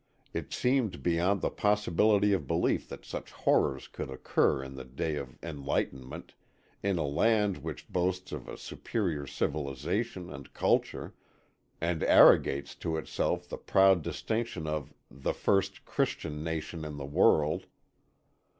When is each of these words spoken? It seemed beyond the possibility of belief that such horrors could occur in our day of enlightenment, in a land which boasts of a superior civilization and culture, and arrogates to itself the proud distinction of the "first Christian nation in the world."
It 0.33 0.51
seemed 0.51 1.03
beyond 1.03 1.41
the 1.41 1.51
possibility 1.51 2.33
of 2.33 2.47
belief 2.47 2.89
that 2.89 3.05
such 3.05 3.29
horrors 3.31 3.87
could 3.87 4.09
occur 4.09 4.63
in 4.63 4.75
our 4.79 4.83
day 4.83 5.15
of 5.15 5.37
enlightenment, 5.43 6.33
in 6.81 6.97
a 6.97 7.05
land 7.05 7.57
which 7.59 7.87
boasts 7.87 8.31
of 8.31 8.47
a 8.47 8.57
superior 8.57 9.27
civilization 9.27 10.31
and 10.31 10.51
culture, 10.55 11.13
and 11.79 12.01
arrogates 12.03 12.73
to 12.77 12.97
itself 12.97 13.47
the 13.47 13.59
proud 13.59 14.01
distinction 14.01 14.65
of 14.65 14.91
the 15.11 15.35
"first 15.35 15.85
Christian 15.85 16.43
nation 16.43 16.83
in 16.83 16.97
the 16.97 17.05
world." 17.05 17.67